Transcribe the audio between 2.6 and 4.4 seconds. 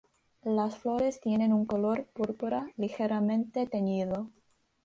ligeramente teñido.